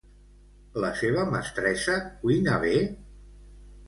La 0.83 0.89
seva 1.01 1.25
mestressa 1.33 1.97
cuina 2.23 2.57
bé? 2.65 2.73